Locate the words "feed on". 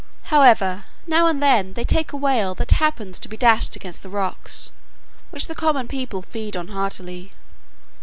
6.23-6.69